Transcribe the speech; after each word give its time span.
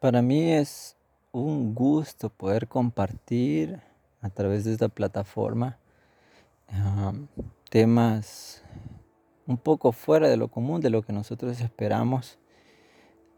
Para 0.00 0.22
mí 0.22 0.52
es 0.52 0.96
un 1.32 1.74
gusto 1.74 2.30
poder 2.30 2.68
compartir 2.68 3.80
a 4.20 4.30
través 4.30 4.64
de 4.64 4.72
esta 4.72 4.88
plataforma 4.88 5.76
temas 7.68 8.62
un 9.48 9.58
poco 9.58 9.90
fuera 9.90 10.28
de 10.28 10.36
lo 10.36 10.48
común, 10.48 10.80
de 10.80 10.90
lo 10.90 11.02
que 11.02 11.12
nosotros 11.12 11.60
esperamos, 11.60 12.38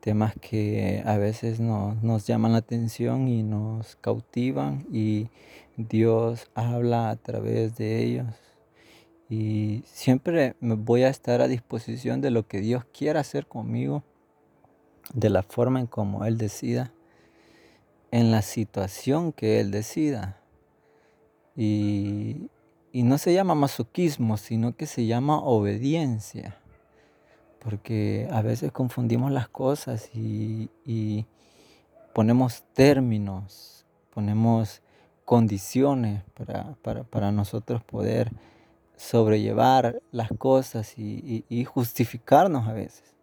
temas 0.01 0.35
que 0.39 1.03
a 1.07 1.17
veces 1.17 1.61
nos 1.61 2.27
llaman 2.27 2.53
la 2.53 2.59
atención 2.59 3.29
y 3.29 3.43
nos 3.43 3.97
cautivan 3.97 4.87
y 4.93 5.31
Dios 5.79 6.51
habla 6.55 7.09
a 7.09 7.17
través 7.17 7.75
de 7.77 8.05
ellos. 8.05 8.35
Y 9.31 9.83
siempre 9.87 10.57
voy 10.61 11.05
a 11.05 11.09
estar 11.09 11.41
a 11.41 11.49
disposición 11.49 12.21
de 12.21 12.31
lo 12.31 12.47
que 12.47 12.61
Dios 12.61 12.85
quiera 12.93 13.21
hacer 13.21 13.47
conmigo 13.47 14.05
de 15.13 15.31
la 15.31 15.43
forma 15.43 15.81
en 15.81 15.87
como 15.87 16.25
Él 16.25 16.39
decida, 16.39 16.93
en 18.11 18.31
la 18.31 18.43
situación 18.43 19.33
que 19.33 19.61
Él 19.61 19.71
decida. 19.71 20.39
Y, 21.57 22.49
no 22.93 23.19
se 23.19 23.33
llama 23.33 23.55
masoquismo, 23.55 24.37
sino 24.37 24.75
que 24.77 24.87
se 24.87 25.07
llama 25.07 25.39
obediencia. 25.39 26.57
Porque 27.61 28.29
a 28.33 28.43
veces 28.43 28.73
confundimos 28.73 29.31
las 29.31 29.49
cosas 29.49 30.11
y, 30.15 31.27
ponemos 32.13 32.65
términos, 32.73 33.85
ponemos 34.13 34.83
condiciones 35.25 36.25
para, 37.11 37.33
nosotros 37.33 37.85
poder 37.85 38.33
sobrellevar 38.97 40.03
las 40.11 40.31
cosas 40.37 40.95
y 40.97 41.65
justificarnos 41.65 42.67
a 42.67 42.73
veces. 42.73 43.20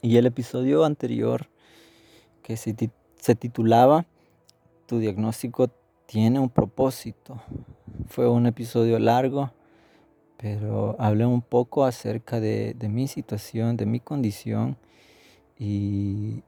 Y 0.00 0.16
el 0.16 0.26
episodio 0.26 0.84
anterior 0.84 1.48
que 2.42 2.56
se, 2.56 2.72
titulaba 3.34 4.06
Tu 4.86 5.00
diagnóstico 5.00 5.68
tiene 6.06 6.38
un 6.38 6.48
propósito. 6.48 7.42
Fue 8.06 8.28
un 8.28 8.46
episodio 8.46 9.00
largo, 9.00 9.50
pero 10.36 10.94
hablé 11.00 11.26
un 11.26 11.42
poco 11.42 11.84
acerca 11.84 12.38
de, 12.38 12.76
mi 12.88 13.08
situación, 13.08 13.76
de 13.76 13.86
mi 13.86 13.98
condición 13.98 14.76
y, 15.58 16.42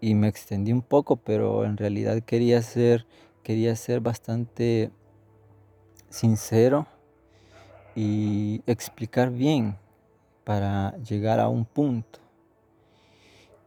me 0.00 0.28
extendí 0.28 0.72
un 0.72 0.82
poco, 0.82 1.16
pero 1.16 1.64
en 1.64 1.76
realidad 1.76 2.22
quería 2.22 2.62
ser, 2.62 3.06
quería 3.42 3.76
ser 3.76 4.00
bastante 4.00 4.90
sincero 6.08 6.86
y 7.94 8.62
explicar 8.66 9.30
bien 9.30 9.76
para 10.44 10.96
llegar 10.98 11.40
a 11.40 11.48
un 11.48 11.64
punto. 11.66 12.23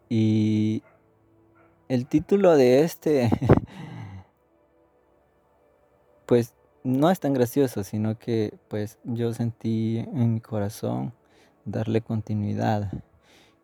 Y 0.09 0.83
el 1.89 2.07
título 2.07 2.55
de 2.55 2.83
este, 2.83 3.29
pues 6.25 6.53
no 6.83 7.09
es 7.09 7.19
tan 7.19 7.33
gracioso, 7.33 7.83
sino 7.83 8.17
que 8.17 8.57
pues 8.69 8.97
yo 9.03 9.33
sentí 9.33 9.97
en 9.97 10.35
mi 10.35 10.41
corazón 10.41 11.13
darle 11.65 12.01
continuidad. 12.01 12.91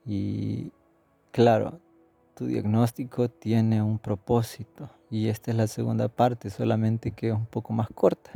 Y 0.06 0.72
claro, 1.32 1.80
tu 2.36 2.48
diagnóstico 2.48 3.30
tiene 3.30 3.82
un 3.82 4.00
propósito 4.00 4.90
y 5.10 5.30
esta 5.30 5.52
es 5.52 5.58
la 5.58 5.68
segunda 5.68 6.10
parte, 6.10 6.50
solamente 6.50 7.12
que 7.12 7.30
es 7.30 7.34
un 7.34 7.46
poco 7.46 7.74
más 7.74 7.88
corta. 7.94 8.32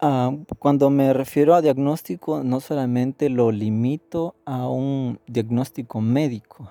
Ah, 0.00 0.32
cuando 0.60 0.90
me 0.90 1.12
refiero 1.12 1.56
a 1.56 1.60
diagnóstico, 1.60 2.44
no 2.44 2.60
solamente 2.60 3.28
lo 3.30 3.50
limito 3.50 4.36
a 4.44 4.68
un 4.68 5.18
diagnóstico 5.26 6.00
médico, 6.00 6.70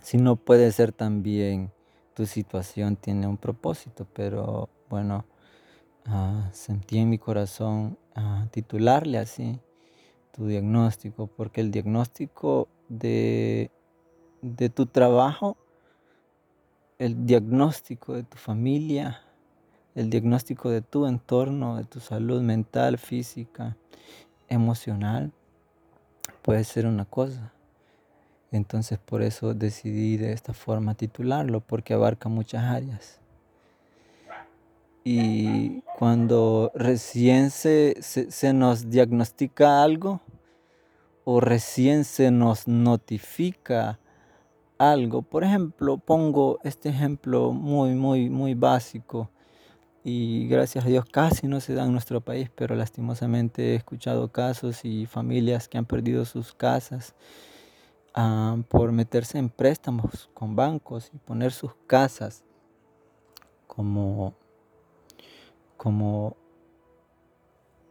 sino 0.00 0.36
puede 0.36 0.70
ser 0.70 0.92
también 0.92 1.72
tu 2.14 2.26
situación 2.26 2.94
tiene 2.94 3.26
un 3.26 3.36
propósito, 3.36 4.06
pero 4.12 4.68
bueno, 4.88 5.24
ah, 6.06 6.48
sentí 6.52 6.98
en 6.98 7.10
mi 7.10 7.18
corazón 7.18 7.98
ah, 8.14 8.46
titularle 8.52 9.18
así 9.18 9.58
tu 10.30 10.46
diagnóstico, 10.46 11.26
porque 11.26 11.60
el 11.60 11.72
diagnóstico 11.72 12.68
de, 12.88 13.72
de 14.42 14.70
tu 14.70 14.86
trabajo, 14.86 15.56
el 17.00 17.26
diagnóstico 17.26 18.14
de 18.14 18.22
tu 18.22 18.36
familia, 18.36 19.22
el 19.94 20.10
diagnóstico 20.10 20.70
de 20.70 20.82
tu 20.82 21.06
entorno, 21.06 21.76
de 21.76 21.84
tu 21.84 22.00
salud 22.00 22.42
mental, 22.42 22.98
física, 22.98 23.76
emocional, 24.48 25.32
puede 26.42 26.64
ser 26.64 26.86
una 26.86 27.04
cosa. 27.04 27.52
Entonces 28.52 28.98
por 28.98 29.22
eso 29.22 29.54
decidí 29.54 30.16
de 30.16 30.32
esta 30.32 30.52
forma 30.52 30.94
titularlo, 30.94 31.60
porque 31.60 31.94
abarca 31.94 32.28
muchas 32.28 32.64
áreas. 32.64 33.20
Y 35.02 35.80
cuando 35.98 36.70
recién 36.74 37.50
se, 37.50 37.96
se, 38.02 38.52
nos 38.52 38.90
diagnostica 38.90 39.82
algo, 39.82 40.20
o 41.24 41.40
recién 41.40 42.04
se 42.04 42.30
nos 42.30 42.66
notifica 42.68 43.98
algo, 44.78 45.22
por 45.22 45.44
ejemplo, 45.44 45.96
pongo 45.98 46.58
este 46.64 46.88
ejemplo 46.88 47.52
muy, 47.52 47.94
muy, 47.94 48.28
muy 48.28 48.54
básico 48.54 49.30
y 50.02 50.48
gracias 50.48 50.86
a 50.86 50.88
Dios 50.88 51.04
casi 51.04 51.46
no 51.46 51.60
se 51.60 51.74
da 51.74 51.84
en 51.84 51.92
nuestro 51.92 52.20
país, 52.22 52.50
pero 52.54 52.74
lastimosamente 52.74 53.72
he 53.72 53.74
escuchado 53.74 54.32
casos 54.32 54.84
y 54.84 55.06
familias 55.06 55.68
que 55.68 55.76
han 55.76 55.84
perdido 55.84 56.24
sus 56.24 56.54
casas 56.54 57.14
ah, 58.14 58.56
por 58.68 58.92
meterse 58.92 59.38
en 59.38 59.50
préstamos 59.50 60.30
con 60.32 60.56
bancos 60.56 61.10
y 61.12 61.18
poner 61.18 61.52
sus 61.52 61.74
casas 61.86 62.44
como, 63.66 64.34
como, 65.76 66.36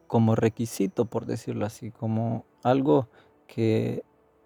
como 0.07 0.35
requisito, 0.35 1.05
por 1.05 1.27
decirlo 1.27 1.65
así, 1.67 1.91
como 1.91 2.45
algo 2.63 3.07
que 3.45 4.03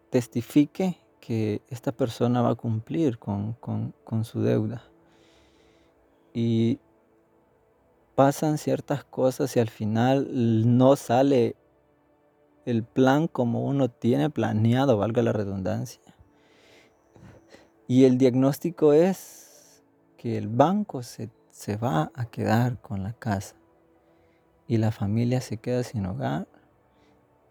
testifique 0.09 0.97
que 1.22 1.62
esta 1.69 1.94
persona 1.94 2.41
va 2.41 2.51
a 2.51 2.56
cumplir 2.56 3.18
con, 3.19 3.53
con 3.53 4.25
su 4.25 4.41
deuda. 4.41 4.84
Y 6.34 6.80
pasan 8.16 8.57
ciertas 8.57 9.03
cosas 9.03 9.56
y 9.56 9.59
al 9.59 9.69
final 9.69 10.28
no 10.78 10.96
sale 10.96 11.56
el 12.66 12.84
plan 12.84 13.28
como 13.28 13.66
uno 13.66 13.90
tiene 13.90 14.29
planeado, 14.29 14.97
valga 14.97 15.22
la 15.22 15.34
redundancia. 15.34 16.01
Y 17.88 18.06
el 18.06 18.18
diagnóstico 18.18 18.94
es 18.94 19.84
que 20.18 20.38
el 20.38 20.47
banco 20.47 21.03
se, 21.03 21.29
se 21.51 21.75
va 21.75 22.12
a 22.16 22.25
quedar 22.25 22.79
con 22.79 23.03
la 23.03 23.13
casa 23.13 23.56
y 24.68 24.78
la 24.78 24.91
familia 24.91 25.41
se 25.41 25.57
queda 25.57 25.84
sin 25.84 26.06
hogar 26.06 26.47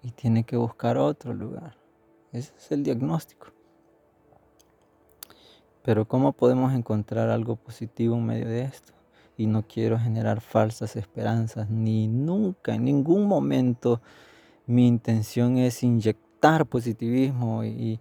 y 0.03 0.11
tiene 0.13 0.45
que 0.45 0.57
buscar 0.57 0.97
otro 0.97 1.35
lugar. 1.35 1.77
Ese 2.33 2.53
es 2.57 2.73
el 2.73 2.83
diagnóstico. 2.83 3.49
Pero 5.83 6.07
¿cómo 6.07 6.33
podemos 6.33 6.73
encontrar 6.73 7.29
algo 7.29 7.57
positivo 7.57 8.17
en 8.17 8.25
medio 8.25 8.49
de 8.49 8.63
esto? 8.63 8.93
Y 9.43 9.47
no 9.49 9.67
quiero 9.67 9.99
generar 9.99 10.41
falsas 10.41 10.95
esperanzas, 10.95 11.69
ni 11.69 12.07
nunca, 12.07 12.77
en 12.77 12.85
ningún 12.85 13.27
momento 13.27 14.01
mi 14.67 14.87
intención 14.87 15.59
es 15.59 15.83
inyectar 15.83 16.65
positivismo 16.67 17.65
y, 17.65 17.99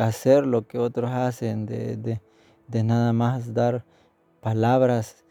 hacer 0.00 0.46
lo 0.46 0.66
que 0.66 0.78
otros 0.78 1.10
hacen, 1.10 1.66
de, 1.66 2.20
nada 2.82 3.12
más 3.12 3.52
dar 3.52 3.84
palabras 4.40 5.24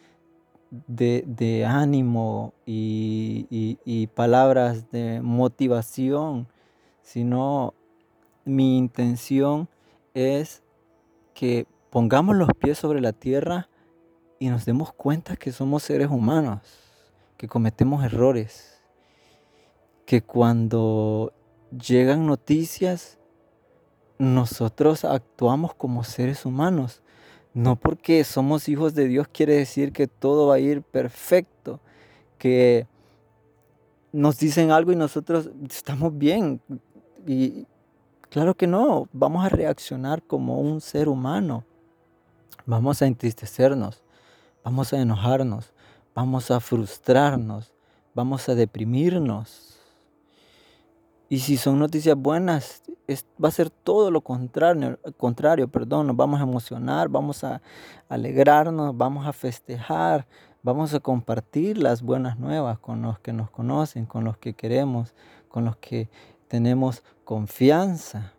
de, 0.70 1.66
ánimo 1.68 2.54
y, 2.68 4.08
palabras 4.14 4.92
de 4.92 5.22
motivación, 5.22 6.48
sino 7.02 7.74
mi 8.44 8.78
intención 8.78 9.68
es 10.14 10.62
que 11.34 11.66
pongamos 11.90 12.36
los 12.36 12.50
pies 12.60 12.78
sobre 12.78 13.02
la 13.02 13.12
tierra 13.12 13.70
y 14.40 14.50
nos 14.50 14.66
demos 14.66 14.94
cuenta 14.94 15.36
que 15.36 15.52
somos 15.52 15.84
seres 15.84 16.10
humanos, 16.10 16.62
que 17.38 17.48
cometemos 17.48 18.04
errores, 18.04 18.80
que 20.06 20.22
cuando 20.22 21.34
llegan 21.72 22.26
noticias, 22.26 23.18
nosotros 24.18 25.06
actuamos 25.06 25.74
como 25.74 26.04
seres 26.04 26.46
humanos. 26.46 27.02
No 27.54 27.78
porque 27.78 28.24
somos 28.26 28.68
hijos 28.68 28.96
de 28.96 29.08
Dios 29.08 29.28
quiere 29.30 29.56
decir 29.56 29.94
que 29.94 30.08
todo 30.08 30.48
va 30.48 30.56
a 30.56 30.60
ir 30.60 30.82
perfecto, 30.82 31.80
que 32.38 32.88
nos 34.12 34.38
dicen 34.38 34.72
algo 34.72 34.92
y 34.92 34.96
nosotros 34.96 35.50
estamos 35.70 36.18
bien. 36.18 36.62
Y 37.26 37.66
claro 38.30 38.56
que 38.56 38.68
no, 38.68 39.08
vamos 39.14 39.46
a 39.46 39.50
reaccionar 39.50 40.22
como 40.22 40.60
un 40.60 40.82
ser 40.82 41.08
humano. 41.08 41.64
Vamos 42.66 43.02
a 43.02 43.08
entristecernos, 43.08 44.04
vamos 44.66 44.92
a 44.94 45.00
enojarnos, 45.00 45.72
vamos 46.16 46.50
a 46.50 46.60
frustrarnos, 46.60 47.72
vamos 48.16 48.50
a 48.50 48.56
deprimirnos. 48.56 49.80
Y 51.30 51.40
si 51.40 51.56
son 51.56 51.78
noticias 51.78 52.18
buenas, 52.18 52.82
va 53.44 53.50
a 53.50 53.52
ser 53.52 53.70
todo 53.70 54.10
lo 54.10 54.22
contrario, 54.22 55.00
contrario, 55.18 55.68
perdón, 55.68 56.08
nos 56.08 56.16
vamos 56.16 56.40
a 56.40 56.44
emocionar, 56.44 57.10
vamos 57.10 57.44
a 57.44 57.62
alegrarnos, 58.10 58.98
vamos 58.98 59.28
a 59.28 59.34
festejar, 59.34 60.26
vamos 60.64 60.96
a 60.96 61.00
compartir 61.00 61.78
las 61.78 62.02
buenas 62.02 62.40
nuevas 62.40 62.80
con 62.80 63.04
los 63.04 63.20
que 63.20 63.34
nos 63.34 63.52
conocen, 63.52 64.08
con 64.08 64.24
los 64.24 64.38
que 64.38 64.56
queremos, 64.56 65.14
con 65.48 65.64
los 65.64 65.78
que 65.78 66.10
tenemos 66.48 67.04
confianza. 67.24 68.34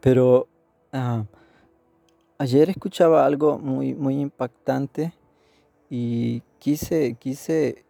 Pero 0.00 0.46
ah, 0.92 1.24
ayer 2.40 2.70
escuchaba 2.70 3.26
algo 3.26 3.58
muy, 3.58 3.94
muy 3.94 4.18
impactante 4.18 5.12
y 5.90 6.40
quise, 6.58 7.16
quise 7.16 7.84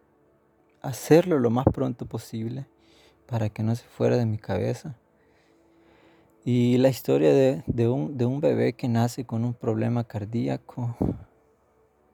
hacerlo 0.81 1.39
lo 1.39 1.49
más 1.49 1.63
pronto 1.73 2.05
posible 2.05 2.67
para 3.27 3.47
que 3.47 3.63
no 3.63 3.73
se 3.77 3.85
fuera 3.85 4.17
de 4.17 4.25
mi 4.25 4.37
cabeza. 4.37 4.97
Y 6.43 6.77
la 6.79 6.89
historia 6.89 7.33
de, 7.33 7.87
un, 7.87 8.41
bebé 8.41 8.73
que 8.73 8.89
nace 8.89 9.23
con 9.23 9.45
un 9.45 9.53
problema 9.53 10.03
cardíaco 10.03 10.97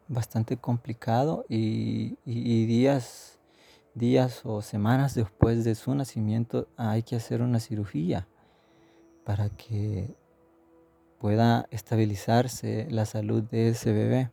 bastante 0.07 0.57
complicado 0.57 1.43
y, 1.49 2.17
días, 2.23 3.39
días 3.95 4.41
o 4.45 4.61
semanas 4.61 5.15
después 5.15 5.63
de 5.63 5.73
su 5.73 5.95
nacimiento 5.95 6.67
hay 6.77 7.01
que 7.01 7.15
hacer 7.15 7.41
una 7.41 7.59
cirugía 7.59 8.27
para 9.23 9.49
que 9.49 10.13
pueda 11.19 11.67
estabilizarse 11.71 12.87
la 12.89 13.05
salud 13.05 13.43
de 13.43 13.69
ese 13.69 13.91
bebé. 13.91 14.31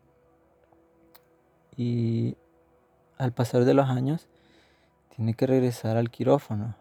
Y 1.76 2.36
al 3.18 3.32
pasar 3.32 3.64
de 3.64 3.74
los 3.74 3.88
años, 3.88 4.28
tiene 5.14 5.34
que 5.34 5.46
regresar 5.46 5.96
al 5.96 6.10
quirófano. 6.10 6.76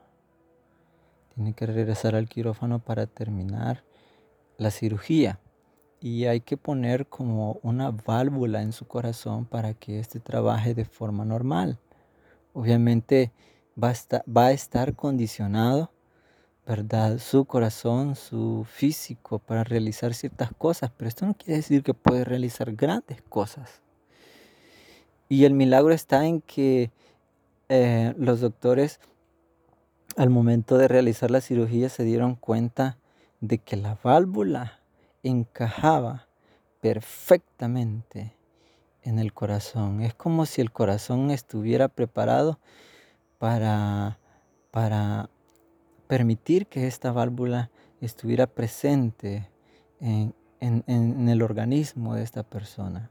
Tiene 1.35 1.53
que 1.53 1.65
regresar 1.65 2.15
al 2.15 2.27
quirófano 2.27 2.79
para 2.79 3.07
terminar 3.07 3.83
la 4.57 4.71
cirugía. 4.71 5.39
Y 5.99 6.25
hay 6.25 6.41
que 6.41 6.57
poner 6.57 7.07
como 7.07 7.59
una 7.63 7.91
válvula 7.91 8.61
en 8.61 8.73
su 8.73 8.87
corazón 8.87 9.45
para 9.45 9.73
que 9.73 9.99
éste 9.99 10.19
trabaje 10.19 10.73
de 10.73 10.85
forma 10.85 11.25
normal. 11.25 11.79
Obviamente 12.53 13.31
va 13.81 13.89
a 13.89 13.93
estar, 13.93 14.23
va 14.25 14.47
a 14.47 14.51
estar 14.51 14.95
condicionado, 14.95 15.91
¿verdad? 16.65 17.19
Su 17.19 17.45
corazón, 17.45 18.15
su 18.15 18.65
físico 18.69 19.39
para 19.39 19.63
realizar 19.63 20.13
ciertas 20.13 20.51
cosas. 20.57 20.91
Pero 20.95 21.09
esto 21.09 21.25
no 21.25 21.33
quiere 21.33 21.57
decir 21.57 21.83
que 21.83 21.93
puede 21.93 22.23
realizar 22.23 22.73
grandes 22.73 23.21
cosas. 23.21 23.81
Y 25.29 25.45
el 25.45 25.53
milagro 25.53 25.93
está 25.93 26.25
en 26.25 26.41
que 26.41 26.91
eh, 27.69 28.13
los 28.17 28.39
doctores 28.39 28.99
al 30.15 30.29
momento 30.29 30.77
de 30.77 30.87
realizar 30.87 31.31
la 31.31 31.41
cirugía 31.41 31.89
se 31.89 32.03
dieron 32.03 32.35
cuenta 32.35 32.97
de 33.41 33.57
que 33.57 33.75
la 33.75 33.97
válvula 34.03 34.79
encajaba 35.23 36.27
perfectamente 36.81 38.35
en 39.01 39.19
el 39.19 39.33
corazón. 39.33 40.01
Es 40.01 40.13
como 40.13 40.45
si 40.45 40.61
el 40.61 40.71
corazón 40.71 41.31
estuviera 41.31 41.87
preparado 41.87 42.59
para, 43.37 44.19
para 44.71 45.29
permitir 46.07 46.67
que 46.67 46.87
esta 46.87 47.11
válvula 47.11 47.71
estuviera 48.01 48.47
presente 48.47 49.49
en, 49.99 50.33
en 50.59 51.29
el 51.29 51.41
organismo 51.41 52.15
de 52.15 52.23
esta 52.23 52.43
persona. 52.43 53.09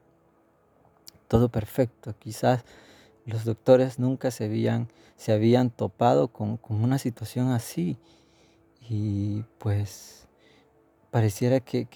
Todo 1.28 1.48
perfecto. 1.48 2.14
Quizás 2.18 2.64
los 3.24 3.44
doctores 3.44 3.98
nunca 3.98 4.30
se 4.30 4.44
habían, 4.44 4.88
se 5.16 5.32
habían 5.32 5.70
topado 5.70 6.28
con, 6.28 6.58
una 6.68 6.98
situación 6.98 7.50
así. 7.50 7.96
Y 8.88 9.44
pues 9.58 10.26
pareciera 11.10 11.60
que, 11.60 11.86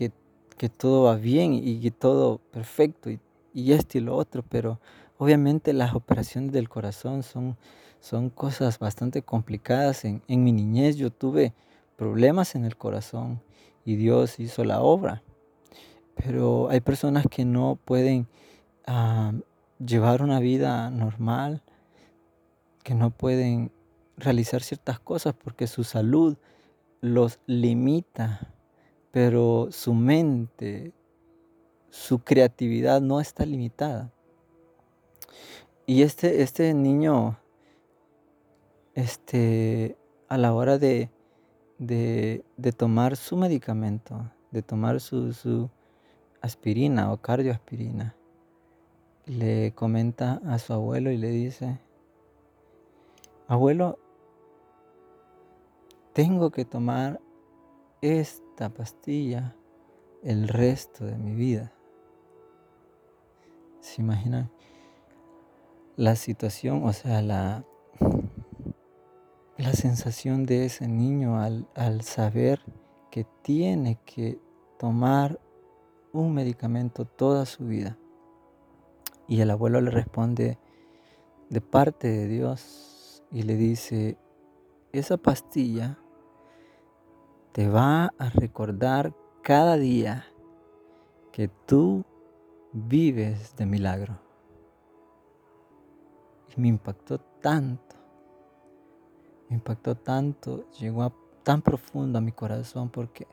todo 0.77 1.05
va 1.05 1.17
bien 1.17 1.53
y 1.53 1.81
que 1.81 1.91
todo 1.91 2.39
perfecto 2.39 3.11
y, 3.11 3.19
y, 3.53 3.73
esto 3.73 3.99
y 3.99 4.01
lo 4.01 4.17
otro, 4.17 4.45
pero 4.49 4.81
obviamente 5.19 5.73
las 5.73 5.95
operaciones 5.95 6.53
del 6.53 6.69
corazón 6.69 7.23
son, 7.23 7.57
son 8.01 8.31
cosas 8.31 8.79
bastante 8.79 9.23
complicadas. 9.23 10.05
En, 10.05 10.23
mi 10.29 10.53
niñez 10.53 10.97
yo 10.97 11.11
tuve 11.11 11.55
problemas 11.97 12.55
en 12.55 12.65
el 12.65 12.77
corazón 12.77 13.43
y 13.85 13.97
Dios 13.97 14.39
hizo 14.41 14.65
la 14.65 14.81
obra. 14.81 15.23
Pero 16.15 16.69
hay 16.71 16.81
personas 16.81 17.27
que 17.31 17.45
no 17.45 17.79
pueden 17.85 18.27
ah, 18.87 19.33
llevar 19.85 20.23
una 20.23 20.41
vida 20.41 20.91
normal, 20.91 21.63
que 22.83 22.95
no 22.95 23.11
pueden 23.11 23.73
realizar 24.17 24.63
ciertas 24.63 24.99
cosas 24.99 25.35
porque 25.35 25.67
su 25.67 25.85
salud 25.85 26.37
los 27.01 27.39
limita, 27.47 28.55
pero 29.11 29.69
su 29.71 29.95
mente, 29.95 30.93
su 31.91 32.21
creatividad 32.21 33.01
no 33.01 33.21
está 33.21 33.45
limitada. 33.45 34.13
Y 35.87 36.03
este, 36.03 36.43
este 36.43 36.75
niño, 36.75 37.39
este, 38.97 39.99
a 40.27 40.39
la 40.39 40.55
hora 40.55 40.79
de, 40.79 41.11
de, 41.79 42.43
tomar 42.77 43.17
su 43.17 43.37
medicamento, 43.37 44.33
de 44.51 44.63
tomar 44.63 45.01
su, 45.01 45.35
su 45.35 45.71
aspirina 46.41 47.13
o 47.13 47.19
cardioaspirina, 47.19 48.17
le 49.27 49.73
comenta 49.75 50.41
a 50.47 50.59
su 50.59 50.73
abuelo 50.73 51.11
y 51.11 51.19
le 51.19 51.29
dice, 51.29 51.79
abuelo, 53.47 53.99
tengo 56.15 56.51
que 56.51 56.65
tomar 56.65 57.21
esta 58.01 58.71
pastilla 58.71 59.55
el 60.23 60.49
resto 60.49 61.05
de 61.05 61.19
mi 61.19 61.35
vida. 61.35 61.71
¿Se 63.81 64.01
imaginan? 64.01 64.51
La 65.97 66.17
situación, 66.17 66.83
o 66.85 66.93
sea, 66.95 67.21
la, 67.21 67.65
la 69.56 69.73
sensación 69.73 70.44
de 70.44 70.67
ese 70.67 70.88
niño 70.88 71.38
al, 71.41 71.69
al 71.75 72.03
saber 72.03 72.61
que 73.11 73.26
tiene 73.43 73.99
que 74.05 74.38
tomar 74.79 75.41
un 76.12 76.35
medicamento 76.35 77.05
toda 77.05 77.47
su 77.47 77.67
vida. 77.67 77.97
Y 79.29 79.41
el 79.41 79.50
abuelo 79.50 79.81
le 79.81 79.91
responde 79.91 80.58
de 81.49 81.61
parte 81.61 82.08
de 82.08 82.29
Dios 82.29 83.23
y 83.31 83.43
le 83.43 83.56
dice, 83.56 84.19
esa 84.93 85.17
pastilla 85.17 85.99
te 87.52 87.69
va 87.69 88.12
a 88.19 88.31
recordar 88.31 89.14
cada 89.43 89.76
día 89.76 90.26
que 91.33 91.49
tú 91.49 92.04
vives 92.73 93.54
de 93.57 93.66
milagro. 93.66 94.19
Y 96.57 96.61
me 96.61 96.69
impactó 96.69 97.19
tanto, 97.19 97.86
me 99.49 99.57
impactó 99.57 99.97
tanto, 99.97 100.69
llegó 100.73 101.12
tan 101.43 101.62
profundo 101.62 102.19
a 102.19 102.21
mi 102.21 102.33
corazón 102.33 102.91
porque, 102.91 103.26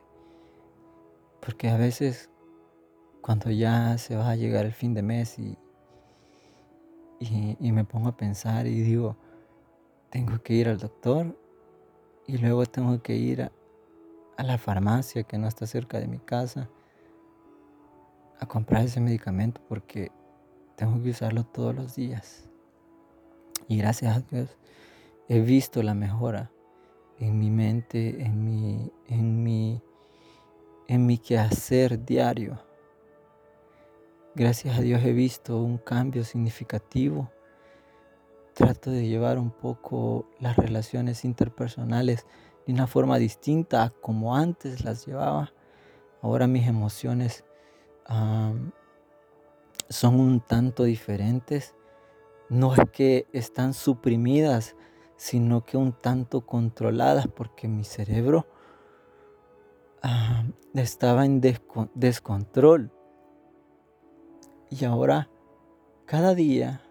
porque 1.40 1.68
a 1.68 1.76
veces 1.76 2.30
cuando 3.20 3.50
ya 3.50 3.96
se 3.98 4.16
va 4.16 4.30
a 4.30 4.36
llegar 4.36 4.66
el 4.66 4.72
fin 4.72 4.94
de 4.94 5.02
mes 5.02 5.38
y, 5.38 5.56
y, 7.18 7.72
me 7.72 7.84
pongo 7.84 8.08
a 8.10 8.16
pensar 8.16 8.66
y 8.66 8.82
digo, 8.82 9.16
tengo 10.10 10.42
que 10.42 10.54
ir 10.54 10.68
al 10.68 10.78
doctor 10.78 11.36
y 12.26 12.38
luego 12.38 12.66
tengo 12.66 13.02
que 13.02 13.16
ir 13.16 13.42
a, 13.42 13.52
a 14.36 14.42
la 14.42 14.58
farmacia 14.58 15.24
que 15.24 15.38
no 15.38 15.48
está 15.48 15.66
cerca 15.66 15.98
de 15.98 16.06
mi 16.06 16.18
casa 16.18 16.68
a 18.38 18.46
comprar 18.46 18.84
ese 18.84 19.00
medicamento 19.00 19.60
porque 19.68 20.12
tengo 20.76 21.02
que 21.02 21.10
usarlo 21.10 21.44
todos 21.44 21.74
los 21.74 21.96
días. 21.96 22.48
Y 23.68 23.78
gracias 23.78 24.16
a 24.16 24.20
Dios 24.20 24.56
he 25.28 25.40
visto 25.40 25.82
la 25.82 25.94
mejora 25.94 26.50
en 27.18 27.38
mi 27.38 27.50
mente, 27.50 28.22
en 28.22 28.44
mi, 28.44 28.92
en 29.08 29.42
mi, 29.42 29.82
en 30.88 31.06
mi 31.06 31.18
quehacer 31.18 32.04
diario. 32.04 32.60
Gracias 34.34 34.76
a 34.76 34.82
Dios 34.82 35.02
he 35.04 35.12
visto 35.12 35.62
un 35.62 35.78
cambio 35.78 36.24
significativo. 36.24 37.30
Trato 38.52 38.90
de 38.90 39.06
llevar 39.06 39.38
un 39.38 39.50
poco 39.50 40.26
las 40.40 40.56
relaciones 40.56 41.24
interpersonales 41.24 42.26
de 42.66 42.72
una 42.72 42.86
forma 42.86 43.18
distinta 43.18 43.84
a 43.84 43.90
como 43.90 44.36
antes 44.36 44.84
las 44.84 45.06
llevaba. 45.06 45.52
Ahora 46.20 46.46
mis 46.46 46.66
emociones 46.66 47.44
son 49.88 50.20
un 50.20 50.40
tanto 50.40 50.84
diferentes. 50.84 51.74
No 52.48 52.74
es 52.74 52.80
que 52.92 53.26
están 53.32 53.72
suprimidas, 53.72 54.76
sino 55.16 55.64
que 55.64 55.76
un 55.76 55.92
tanto 55.92 56.46
controladas 56.46 57.28
porque 57.28 57.68
mi 57.68 57.84
cerebro 57.84 58.46
estaba 60.74 61.24
en 61.24 61.40
descontrol. 61.94 62.90
Y 64.70 64.84
ahora, 64.84 65.30
cada 66.04 66.34
día 66.34 66.82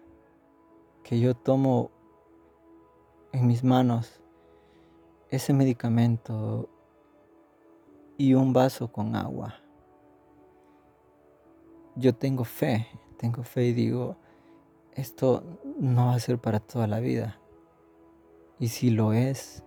que 1.02 1.20
yo 1.20 1.34
tomo 1.34 1.90
en 3.32 3.46
mis 3.46 3.62
manos 3.62 4.20
ese 5.28 5.52
medicamento 5.52 6.68
y 8.16 8.34
un 8.34 8.52
vaso 8.52 8.90
con 8.90 9.16
agua. 9.16 9.56
Yo 11.96 12.14
tengo 12.14 12.44
fe, 12.44 12.86
tengo 13.18 13.42
fe 13.42 13.66
y 13.66 13.72
digo, 13.72 14.16
esto 14.94 15.42
no 15.78 16.06
va 16.06 16.14
a 16.14 16.20
ser 16.20 16.38
para 16.38 16.60
toda 16.60 16.86
la 16.86 17.00
vida. 17.00 17.38
Y 18.58 18.68
si 18.68 18.90
lo 18.90 19.12
es, 19.12 19.64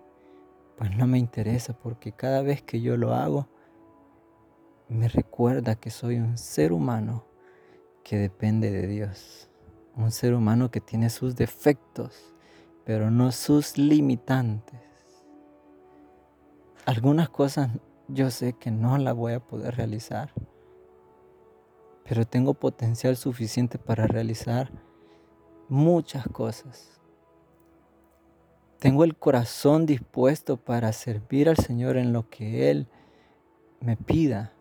pues 0.76 0.96
no 0.96 1.06
me 1.06 1.18
interesa 1.18 1.72
porque 1.72 2.12
cada 2.12 2.42
vez 2.42 2.62
que 2.62 2.80
yo 2.80 2.96
lo 2.96 3.14
hago, 3.14 3.48
me 4.88 5.08
recuerda 5.08 5.74
que 5.74 5.90
soy 5.90 6.16
un 6.16 6.38
ser 6.38 6.72
humano 6.72 7.24
que 8.02 8.16
depende 8.16 8.70
de 8.70 8.86
Dios. 8.86 9.50
Un 9.96 10.10
ser 10.10 10.34
humano 10.34 10.70
que 10.70 10.80
tiene 10.80 11.10
sus 11.10 11.36
defectos, 11.36 12.34
pero 12.84 13.10
no 13.10 13.32
sus 13.32 13.76
limitantes. 13.76 14.80
Algunas 16.86 17.28
cosas 17.28 17.70
yo 18.08 18.30
sé 18.30 18.54
que 18.54 18.70
no 18.70 18.96
las 18.96 19.14
voy 19.14 19.34
a 19.34 19.40
poder 19.40 19.76
realizar, 19.76 20.32
pero 22.04 22.24
tengo 22.24 22.54
potencial 22.54 23.16
suficiente 23.16 23.78
para 23.78 24.06
realizar 24.06 24.72
muchas 25.68 26.26
cosas. 26.28 26.97
Tengo 28.78 29.02
el 29.02 29.16
corazón 29.16 29.86
dispuesto 29.86 30.56
para 30.56 30.92
servir 30.92 31.48
al 31.48 31.56
Señor 31.56 31.96
en 31.96 32.12
lo 32.12 32.28
que 32.28 32.70
Él 32.70 32.86
me 33.80 33.96
pida. 33.96 34.52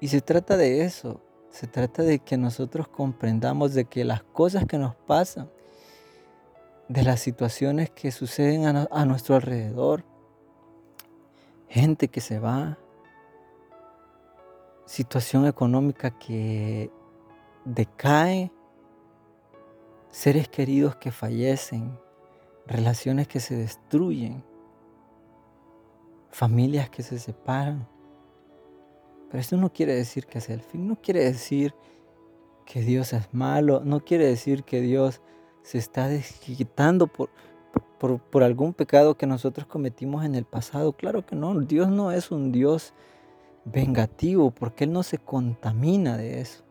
Y 0.00 0.08
se 0.08 0.20
trata 0.20 0.56
de 0.56 0.84
eso, 0.84 1.20
se 1.50 1.66
trata 1.66 2.04
de 2.04 2.20
que 2.20 2.36
nosotros 2.36 2.86
comprendamos 2.86 3.74
de 3.74 3.86
que 3.86 4.04
las 4.04 4.22
cosas 4.22 4.64
que 4.64 4.78
nos 4.78 4.94
pasan, 4.94 5.50
de 6.88 7.02
las 7.02 7.18
situaciones 7.18 7.90
que 7.90 8.12
suceden 8.12 8.64
a, 8.66 9.04
nuestro 9.04 9.34
alrededor, 9.34 10.04
gente 11.68 12.06
que 12.06 12.20
se 12.20 12.38
va, 12.38 12.78
situación 14.86 15.46
económica 15.46 16.16
que 16.16 16.92
decae, 17.64 18.52
seres 20.10 20.48
queridos 20.48 20.96
que 20.96 21.10
fallecen, 21.10 21.98
relaciones 22.66 23.28
que 23.28 23.40
se 23.40 23.56
destruyen, 23.56 24.42
familias 26.30 26.90
que 26.90 27.02
se 27.02 27.18
separan. 27.18 27.86
Pero 29.28 29.40
esto 29.40 29.56
no 29.56 29.72
quiere 29.72 29.94
decir 29.94 30.26
que 30.26 30.40
sea 30.40 30.54
el 30.54 30.62
fin, 30.62 30.88
no 30.88 30.96
quiere 30.96 31.24
decir 31.24 31.74
que 32.64 32.82
Dios 32.82 33.12
es 33.12 33.32
malo, 33.32 33.80
no 33.84 34.00
quiere 34.00 34.26
decir 34.26 34.64
que 34.64 34.80
Dios 34.80 35.20
se 35.62 35.78
está 35.78 36.08
desquitando 36.08 37.06
por, 37.06 37.30
por, 37.98 38.20
por, 38.20 38.42
algún 38.42 38.72
pecado 38.72 39.16
que 39.16 39.26
nosotros 39.26 39.66
cometimos 39.66 40.24
en 40.24 40.34
el 40.34 40.44
pasado. 40.44 40.92
Claro 40.92 41.24
que 41.24 41.36
no, 41.36 41.58
Dios 41.60 41.88
no 41.88 42.12
es 42.12 42.30
un 42.30 42.52
Dios 42.52 42.94
vengativo 43.64 44.50
porque 44.50 44.84
Él 44.84 44.92
no 44.92 45.02
se 45.02 45.18
contamina 45.18 46.16
de 46.16 46.40
eso. 46.40 46.64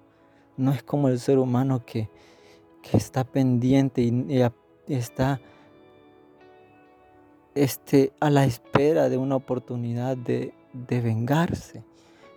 No 0.56 0.72
es 0.72 0.82
como 0.82 1.10
el 1.10 1.20
ser 1.20 1.38
humano 1.38 1.86
que, 1.86 2.10
que 2.90 2.98
está 2.98 3.24
pendiente 3.24 4.02
y, 4.02 4.42
está 4.88 5.42
este, 7.56 8.14
a 8.20 8.30
la 8.30 8.46
espera 8.46 9.10
de 9.10 9.18
una 9.18 9.36
oportunidad 9.36 10.16
de, 10.16 10.54
de 10.74 11.02
vengarse. 11.02 11.84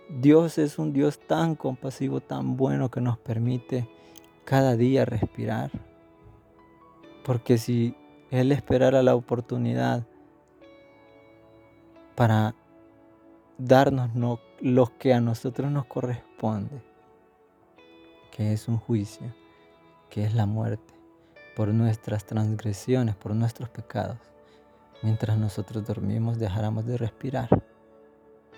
Dios 0.09 0.57
es 0.57 0.77
un 0.77 0.91
Dios 0.91 1.19
tan 1.19 1.55
compasivo, 1.55 2.19
tan 2.19 2.57
bueno 2.57 2.91
que 2.91 2.99
nos 2.99 3.17
permite 3.17 3.87
cada 4.43 4.75
día 4.75 5.05
respirar. 5.05 5.71
Porque 7.23 7.57
si 7.57 7.95
Él 8.29 8.51
esperara 8.51 9.03
la 9.03 9.15
oportunidad 9.15 10.05
para 12.15 12.55
darnos 13.57 14.09
lo 14.59 14.97
que 14.97 15.13
a 15.13 15.21
nosotros 15.21 15.71
nos 15.71 15.85
corresponde, 15.85 16.81
que 18.31 18.53
es 18.53 18.67
un 18.67 18.77
juicio, 18.77 19.33
que 20.11 20.23
es 20.23 20.35
la 20.35 20.45
muerte, 20.45 20.93
por 21.55 21.69
nuestras 21.69 22.25
transgresiones, 22.25 23.15
por 23.15 23.33
nuestros 23.33 23.69
pecados. 23.69 24.19
Mientras 25.01 25.37
nosotros 25.39 25.87
dormimos 25.87 26.37
dejáramos 26.37 26.85
de 26.85 26.97
respirar. 26.97 27.49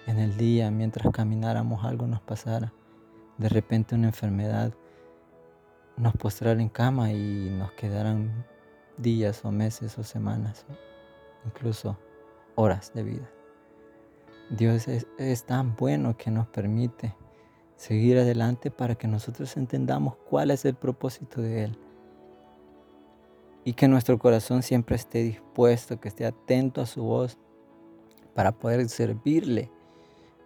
En 0.05 0.19
el 0.19 0.35
día, 0.35 0.69
mientras 0.71 1.13
camináramos, 1.13 1.85
algo 1.85 2.07
nos 2.07 2.19
pasara. 2.19 2.73
De 3.37 3.47
repente 3.47 3.95
una 3.95 4.07
enfermedad 4.07 4.73
nos 5.95 6.13
postrara 6.15 6.61
en 6.61 6.69
cama 6.69 7.13
y 7.13 7.49
nos 7.51 7.71
quedaran 7.73 8.45
días 8.97 9.45
o 9.45 9.51
meses 9.51 9.97
o 9.97 10.03
semanas, 10.03 10.65
incluso 11.45 11.97
horas 12.55 12.91
de 12.93 13.03
vida. 13.03 13.29
Dios 14.49 14.87
es, 14.87 15.43
tan 15.45 15.75
bueno 15.75 16.17
que 16.17 16.29
nos 16.29 16.47
permite 16.47 17.15
seguir 17.75 18.17
adelante 18.17 18.71
para 18.71 18.95
que 18.95 19.07
nosotros 19.07 19.57
entendamos 19.57 20.15
cuál 20.29 20.51
es 20.51 20.65
el 20.65 20.75
propósito 20.75 21.41
de 21.41 21.65
Él. 21.65 21.77
Y 23.65 23.73
que 23.73 23.87
nuestro 23.87 24.19
corazón 24.19 24.61
siempre 24.61 24.95
esté 24.95 25.23
dispuesto, 25.23 25.99
que 25.99 26.09
esté 26.09 26.25
atento 26.25 26.81
a 26.81 26.85
su 26.85 27.03
voz 27.03 27.37
para 28.33 28.51
poder 28.51 28.87
servirle, 28.89 29.71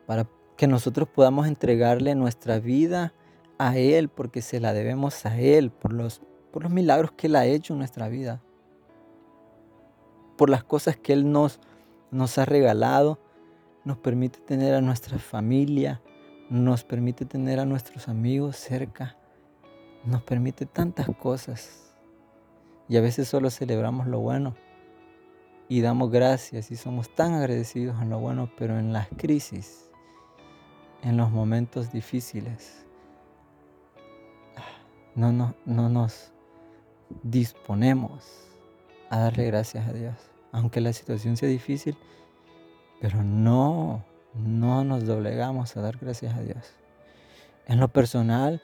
para 0.05 0.27
que 0.55 0.67
nosotros 0.67 1.07
podamos 1.07 1.47
entregarle 1.47 2.15
nuestra 2.15 2.59
vida 2.59 3.13
a 3.57 3.77
Él, 3.77 4.09
porque 4.09 4.41
se 4.41 4.59
la 4.59 4.73
debemos 4.73 5.25
a 5.25 5.39
Él, 5.39 5.71
por 5.71 5.93
los, 5.93 6.21
por 6.51 6.63
los 6.63 6.71
milagros 6.71 7.11
que 7.11 7.27
Él 7.27 7.35
ha 7.35 7.45
hecho 7.45 7.73
en 7.73 7.79
nuestra 7.79 8.07
vida, 8.07 8.41
por 10.37 10.49
las 10.49 10.63
cosas 10.63 10.97
que 10.97 11.13
Él 11.13 11.31
nos, 11.31 11.59
nos 12.11 12.37
ha 12.37 12.45
regalado, 12.45 13.19
nos 13.83 13.97
permite 13.97 14.39
tener 14.39 14.75
a 14.75 14.81
nuestra 14.81 15.17
familia, 15.17 16.01
nos 16.49 16.83
permite 16.83 17.25
tener 17.25 17.59
a 17.59 17.65
nuestros 17.65 18.07
amigos 18.07 18.55
cerca, 18.55 19.17
nos 20.05 20.21
permite 20.23 20.65
tantas 20.65 21.07
cosas. 21.17 21.93
Y 22.89 22.97
a 22.97 23.01
veces 23.01 23.27
solo 23.27 23.49
celebramos 23.49 24.07
lo 24.07 24.19
bueno 24.19 24.55
y 25.69 25.81
damos 25.81 26.09
gracias 26.09 26.71
y 26.71 26.77
somos 26.77 27.13
tan 27.13 27.33
agradecidos 27.33 28.01
en 28.01 28.09
lo 28.09 28.19
bueno, 28.19 28.49
pero 28.57 28.79
en 28.79 28.93
las 28.93 29.09
crisis, 29.17 29.89
en 31.03 31.17
los 31.17 31.29
momentos 31.29 31.91
difíciles, 31.91 32.85
no, 35.15 35.33
no, 35.33 35.55
no 35.65 35.89
nos 35.89 36.31
disponemos 37.23 38.23
a 39.09 39.19
darle 39.19 39.45
gracias 39.45 39.87
a 39.87 39.93
Dios. 39.93 40.15
Aunque 40.51 40.79
la 40.79 40.93
situación 40.93 41.35
sea 41.35 41.49
difícil, 41.49 41.97
pero 43.01 43.23
no 43.23 44.05
no 44.37 44.83
nos 44.83 45.05
doblegamos 45.05 45.75
a 45.75 45.81
dar 45.81 45.97
gracias 45.97 46.35
a 46.35 46.41
Dios. 46.41 46.73
En 47.67 47.79
lo 47.79 47.87
personal, 47.89 48.61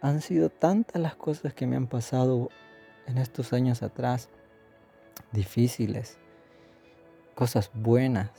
han 0.00 0.20
sido 0.20 0.50
tantas 0.50 1.00
las 1.00 1.16
cosas 1.16 1.54
que 1.54 1.66
me 1.66 1.76
han 1.76 1.86
pasado 1.86 2.50
en 3.06 3.18
estos 3.18 3.52
años 3.52 3.82
atrás, 3.82 4.28
difíciles, 5.32 6.18
cosas 7.34 7.70
buenas. 7.72 8.30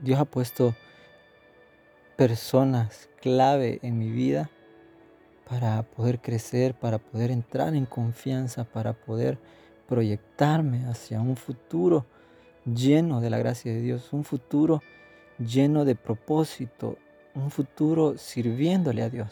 Dios 0.00 0.20
ha 0.20 0.24
puesto 0.24 0.74
personas 2.16 3.08
clave 3.20 3.78
en 3.82 3.98
mi 3.98 4.10
vida 4.10 4.50
para 5.48 5.82
poder 5.82 6.20
crecer, 6.20 6.74
para 6.74 6.98
poder 6.98 7.30
entrar 7.30 7.74
en 7.74 7.86
confianza, 7.86 8.64
para 8.64 8.92
poder 8.92 9.38
proyectarme 9.88 10.86
hacia 10.86 11.20
un 11.20 11.36
futuro 11.36 12.04
lleno 12.64 13.20
de 13.20 13.30
la 13.30 13.38
gracia 13.38 13.72
de 13.72 13.80
Dios, 13.80 14.12
un 14.12 14.24
futuro 14.24 14.82
lleno 15.38 15.84
de 15.84 15.94
propósito, 15.94 16.96
un 17.34 17.50
futuro 17.50 18.16
sirviéndole 18.16 19.02
a 19.02 19.10
Dios. 19.10 19.28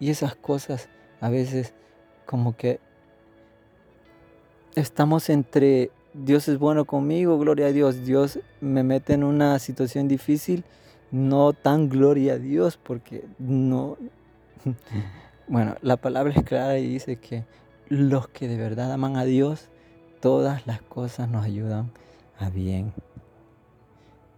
Y 0.00 0.10
esas 0.10 0.34
cosas 0.34 0.88
a 1.20 1.28
veces 1.30 1.74
como 2.26 2.56
que 2.56 2.80
estamos 4.74 5.30
entre 5.30 5.90
Dios 6.12 6.48
es 6.48 6.58
bueno 6.58 6.84
conmigo, 6.84 7.38
gloria 7.38 7.66
a 7.66 7.72
Dios, 7.72 8.04
Dios 8.04 8.38
me 8.60 8.82
mete 8.82 9.14
en 9.14 9.24
una 9.24 9.58
situación 9.58 10.08
difícil, 10.08 10.64
no 11.10 11.52
tan 11.52 11.88
gloria 11.88 12.34
a 12.34 12.38
Dios 12.38 12.76
porque 12.76 13.24
no... 13.38 13.96
Bueno, 15.46 15.76
la 15.82 15.98
palabra 15.98 16.32
es 16.34 16.42
clara 16.42 16.78
y 16.78 16.86
dice 16.86 17.16
que 17.16 17.44
los 17.90 18.28
que 18.28 18.48
de 18.48 18.56
verdad 18.56 18.90
aman 18.90 19.18
a 19.18 19.24
Dios, 19.24 19.68
todas 20.20 20.66
las 20.66 20.80
cosas 20.80 21.28
nos 21.28 21.44
ayudan 21.44 21.90
a 22.38 22.48
bien. 22.48 22.94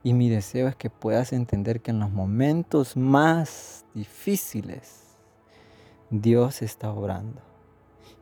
Y 0.06 0.14
mi 0.14 0.28
deseo 0.28 0.68
es 0.68 0.76
que 0.76 0.88
puedas 0.88 1.32
entender 1.32 1.80
que 1.80 1.90
en 1.90 1.98
los 1.98 2.12
momentos 2.12 2.96
más 2.96 3.84
difíciles 3.92 5.16
Dios 6.10 6.62
está 6.62 6.92
obrando. 6.92 7.40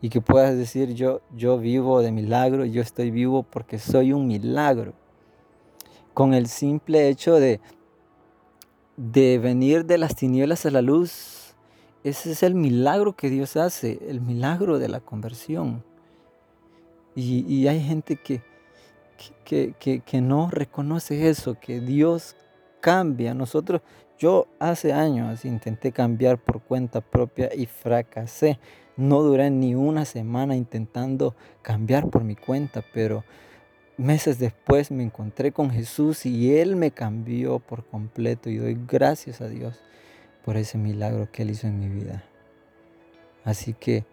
Y 0.00 0.08
que 0.08 0.22
puedas 0.22 0.56
decir, 0.56 0.94
yo, 0.94 1.20
yo 1.36 1.58
vivo 1.58 2.00
de 2.00 2.10
milagro, 2.10 2.64
yo 2.64 2.80
estoy 2.80 3.10
vivo 3.10 3.42
porque 3.42 3.78
soy 3.78 4.14
un 4.14 4.26
milagro. 4.26 4.94
Con 6.14 6.32
el 6.32 6.46
simple 6.46 7.10
hecho 7.10 7.34
de, 7.34 7.60
de 8.96 9.38
venir 9.38 9.84
de 9.84 9.98
las 9.98 10.16
tinieblas 10.16 10.64
a 10.64 10.70
la 10.70 10.80
luz, 10.80 11.54
ese 12.02 12.32
es 12.32 12.42
el 12.42 12.54
milagro 12.54 13.14
que 13.14 13.28
Dios 13.28 13.58
hace, 13.58 14.00
el 14.08 14.22
milagro 14.22 14.78
de 14.78 14.88
la 14.88 15.00
conversión. 15.00 15.84
Y, 17.14 17.66
hay 17.66 17.82
gente 17.82 18.16
que, 18.16 18.40
que, 19.44 19.74
que, 19.78 20.00
que, 20.00 20.20
no 20.20 20.50
reconoce 20.50 21.28
eso, 21.28 21.58
que 21.60 21.80
Dios 21.80 22.36
cambia. 22.80 23.34
Nosotros, 23.34 23.80
yo 24.18 24.46
hace 24.58 24.92
años 24.92 25.44
intenté 25.44 25.92
cambiar 25.92 26.38
por 26.38 26.62
cuenta 26.62 27.00
propia 27.00 27.50
y 27.54 27.66
fracasé. 27.66 28.58
No 28.96 29.22
duré 29.22 29.50
ni 29.50 29.74
una 29.74 30.04
semana 30.04 30.54
intentando 30.56 31.34
cambiar 31.62 32.08
por 32.08 32.24
mi 32.24 32.36
cuenta, 32.36 32.84
pero 32.92 33.24
meses 33.96 34.38
después 34.38 34.90
me 34.90 35.02
encontré 35.02 35.52
con 35.52 35.70
Jesús 35.70 36.26
y 36.26 36.56
Él 36.56 36.76
me 36.76 36.90
cambió 36.90 37.58
por 37.58 37.84
completo 37.84 38.50
y 38.50 38.56
doy 38.56 38.78
gracias 38.86 39.40
a 39.40 39.48
Dios 39.48 39.80
por 40.44 40.56
ese 40.56 40.78
milagro 40.78 41.30
que 41.30 41.42
Él 41.42 41.50
hizo 41.50 41.66
en 41.66 41.80
mi 41.80 41.88
vida. 41.88 42.24
Así 43.44 43.74
que 43.74 44.04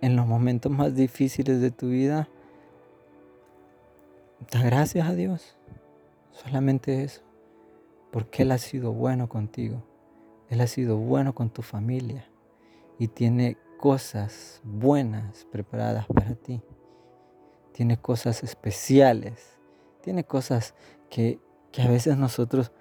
en 0.00 0.16
los 0.16 0.26
momentos 0.26 0.70
más 0.72 0.94
difíciles 0.94 1.60
de 1.60 1.70
tu 1.70 1.88
vida, 1.88 2.28
gracias 4.50 5.08
a 5.08 5.14
Dios. 5.14 5.56
Solamente 6.32 7.02
eso. 7.04 7.22
Porque 8.10 8.42
Él 8.42 8.52
ha 8.52 8.58
sido 8.58 8.92
bueno 8.92 9.28
contigo. 9.28 9.82
Él 10.48 10.60
ha 10.60 10.66
sido 10.66 10.96
bueno 10.96 11.34
con 11.34 11.50
tu 11.50 11.62
familia. 11.62 12.26
Y 12.98 13.08
tiene 13.08 13.56
cosas 13.78 14.60
buenas 14.64 15.44
preparadas 15.50 16.06
para 16.06 16.34
ti. 16.34 16.62
Tiene 17.72 17.98
cosas 17.98 18.42
especiales. 18.42 19.58
Tiene 20.02 20.24
cosas 20.24 20.74
que, 21.08 21.40
que 21.70 21.82
a 21.82 21.88
veces 21.88 22.16
nosotros 22.16 22.72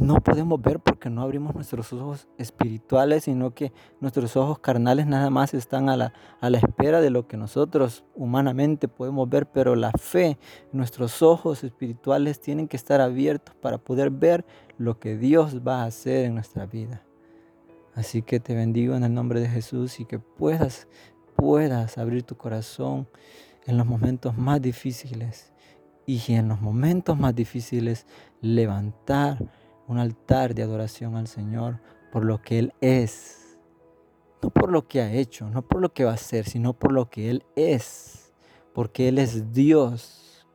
no 0.00 0.20
podemos 0.20 0.60
ver 0.60 0.80
porque 0.80 1.10
no 1.10 1.22
abrimos 1.22 1.54
nuestros 1.54 1.92
ojos 1.92 2.26
espirituales, 2.38 3.24
sino 3.24 3.52
que 3.52 3.72
nuestros 4.00 4.36
ojos 4.36 4.58
carnales 4.58 5.06
nada 5.06 5.28
más 5.28 5.52
están 5.54 5.88
a 5.88 5.96
la, 5.96 6.12
a 6.40 6.50
la 6.50 6.58
espera 6.58 7.00
de 7.00 7.10
lo 7.10 7.26
que 7.26 7.36
nosotros 7.36 8.04
humanamente 8.14 8.88
podemos 8.88 9.28
ver, 9.28 9.46
pero 9.46 9.74
la 9.76 9.90
fe, 9.92 10.38
nuestros 10.72 11.22
ojos 11.22 11.62
espirituales 11.64 12.40
tienen 12.40 12.68
que 12.68 12.76
estar 12.76 13.00
abiertos 13.00 13.54
para 13.56 13.78
poder 13.78 14.10
ver 14.10 14.46
lo 14.78 14.98
que 14.98 15.16
Dios 15.16 15.60
va 15.66 15.82
a 15.82 15.86
hacer 15.86 16.24
en 16.24 16.34
nuestra 16.34 16.66
vida. 16.66 17.02
Así 17.94 18.22
que 18.22 18.40
te 18.40 18.54
bendigo 18.54 18.94
en 18.94 19.04
el 19.04 19.12
nombre 19.12 19.40
de 19.40 19.48
Jesús 19.48 20.00
y 20.00 20.06
que 20.06 20.18
puedas, 20.18 20.88
puedas 21.36 21.98
abrir 21.98 22.22
tu 22.22 22.36
corazón 22.36 23.08
en 23.66 23.76
los 23.76 23.86
momentos 23.86 24.38
más 24.38 24.62
difíciles 24.62 25.52
y 26.06 26.20
en 26.32 26.48
los 26.48 26.60
momentos 26.60 27.18
más 27.18 27.34
difíciles 27.34 28.06
levantar 28.40 29.38
un 29.92 29.98
altar 29.98 30.54
de 30.54 30.62
adoración 30.62 31.16
al 31.16 31.28
Señor 31.28 31.78
por 32.10 32.24
lo 32.24 32.42
que 32.42 32.58
Él 32.58 32.74
es. 32.80 33.58
No 34.42 34.50
por 34.50 34.72
lo 34.72 34.88
que 34.88 35.00
ha 35.00 35.12
hecho, 35.12 35.48
no 35.48 35.62
por 35.62 35.80
lo 35.80 35.92
que 35.92 36.04
va 36.04 36.12
a 36.12 36.14
hacer, 36.14 36.46
sino 36.46 36.72
por 36.72 36.92
lo 36.92 37.08
que 37.08 37.30
Él 37.30 37.44
es. 37.54 38.32
Porque 38.74 39.08
Él 39.08 39.18
es 39.18 39.52
Dios. 39.52 40.46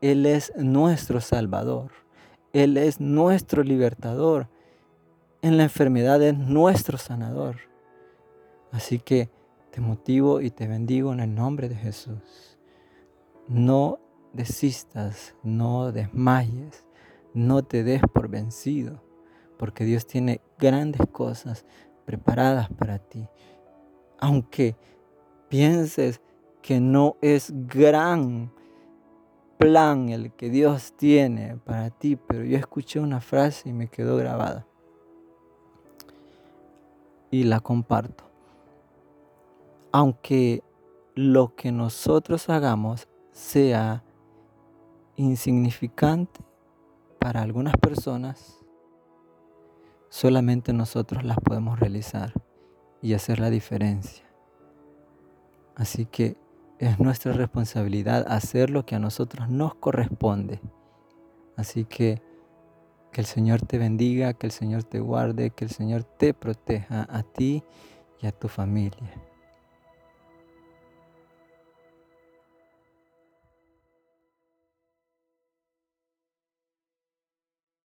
Él 0.00 0.26
es 0.26 0.52
nuestro 0.56 1.20
Salvador. 1.20 1.90
Él 2.52 2.76
es 2.76 3.00
nuestro 3.00 3.64
libertador. 3.64 4.48
En 5.40 5.56
la 5.56 5.64
enfermedad 5.64 6.22
es 6.22 6.36
nuestro 6.36 6.98
sanador. 6.98 7.56
Así 8.70 8.98
que 8.98 9.30
te 9.70 9.80
motivo 9.80 10.40
y 10.40 10.50
te 10.50 10.68
bendigo 10.68 11.12
en 11.12 11.20
el 11.20 11.34
nombre 11.34 11.68
de 11.68 11.76
Jesús. 11.76 12.58
No 13.48 13.98
desistas, 14.32 15.34
no 15.42 15.92
desmayes 15.92 16.84
no 17.34 17.62
te 17.62 17.82
des 17.82 18.02
por 18.12 18.28
vencido, 18.28 19.02
porque 19.58 19.84
Dios 19.84 20.06
tiene 20.06 20.40
grandes 20.58 21.02
cosas 21.10 21.64
preparadas 22.04 22.68
para 22.70 22.98
ti. 22.98 23.26
Aunque 24.18 24.76
pienses 25.48 26.20
que 26.62 26.80
no 26.80 27.16
es 27.20 27.52
gran 27.66 28.52
plan 29.58 30.08
el 30.08 30.32
que 30.32 30.50
Dios 30.50 30.94
tiene 30.96 31.56
para 31.56 31.90
ti, 31.90 32.16
pero 32.16 32.44
yo 32.44 32.56
escuché 32.56 33.00
una 33.00 33.20
frase 33.20 33.68
y 33.68 33.72
me 33.72 33.88
quedó 33.88 34.16
grabada. 34.16 34.66
Y 37.30 37.44
la 37.44 37.60
comparto. 37.60 38.24
Aunque 39.92 40.62
lo 41.14 41.54
que 41.54 41.70
nosotros 41.70 42.48
hagamos 42.48 43.08
sea 43.30 44.02
insignificante, 45.16 46.40
para 47.22 47.42
algunas 47.42 47.76
personas 47.76 48.58
solamente 50.08 50.72
nosotros 50.72 51.22
las 51.22 51.36
podemos 51.38 51.78
realizar 51.78 52.32
y 53.00 53.14
hacer 53.14 53.38
la 53.38 53.48
diferencia. 53.48 54.24
Así 55.76 56.04
que 56.04 56.36
es 56.80 56.98
nuestra 56.98 57.32
responsabilidad 57.32 58.26
hacer 58.26 58.70
lo 58.70 58.84
que 58.84 58.96
a 58.96 58.98
nosotros 58.98 59.48
nos 59.48 59.76
corresponde. 59.76 60.60
Así 61.56 61.84
que 61.84 62.20
que 63.12 63.20
el 63.20 63.26
Señor 63.26 63.60
te 63.60 63.78
bendiga, 63.78 64.32
que 64.32 64.46
el 64.46 64.52
Señor 64.52 64.84
te 64.84 64.98
guarde, 64.98 65.50
que 65.50 65.64
el 65.64 65.70
Señor 65.70 66.02
te 66.02 66.34
proteja 66.34 67.06
a 67.08 67.22
ti 67.22 67.62
y 68.20 68.26
a 68.26 68.32
tu 68.32 68.48
familia. 68.48 69.12